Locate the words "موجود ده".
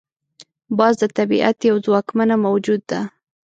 2.45-3.01